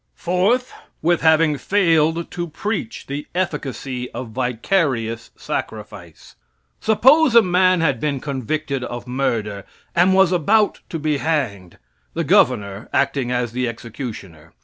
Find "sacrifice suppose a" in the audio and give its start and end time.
5.35-7.43